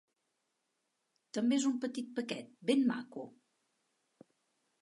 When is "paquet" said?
2.21-2.49